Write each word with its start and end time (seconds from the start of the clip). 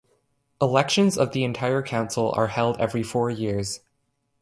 Elections 0.59 1.15
of 1.15 1.31
the 1.31 1.43
entire 1.43 1.83
council 1.83 2.33
are 2.35 2.47
held 2.47 2.75
every 2.81 3.03
four 3.03 3.29
years. 3.29 3.81